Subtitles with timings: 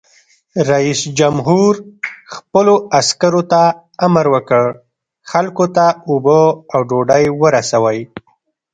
[0.71, 1.73] رئیس جمهور
[2.33, 3.63] خپلو عسکرو ته
[4.05, 4.63] امر وکړ؛
[5.31, 6.41] خلکو ته اوبه
[6.73, 7.99] او ډوډۍ ورسوئ!